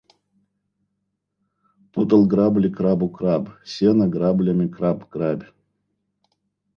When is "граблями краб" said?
4.15-5.05